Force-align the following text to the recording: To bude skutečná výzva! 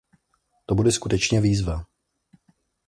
To 0.65 0.75
bude 0.75 0.89
skutečná 0.91 1.37
výzva! 1.39 1.85